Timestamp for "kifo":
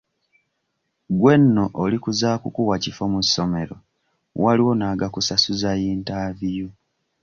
2.83-3.03